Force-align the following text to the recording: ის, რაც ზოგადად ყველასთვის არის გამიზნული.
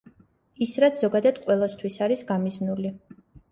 ის, 0.65 0.71
რაც 0.83 1.01
ზოგადად 1.03 1.37
ყველასთვის 1.45 2.01
არის 2.07 2.27
გამიზნული. 2.33 2.95